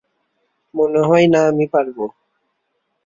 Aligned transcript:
মনে 0.73 1.01
হয় 1.07 1.27
না 1.27 1.39
আমি 1.49 1.65
পারবো। 1.73 2.05